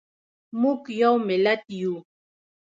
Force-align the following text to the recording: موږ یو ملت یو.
موږ 0.61 0.81
یو 1.01 1.13
ملت 1.27 1.61
یو. 1.79 1.93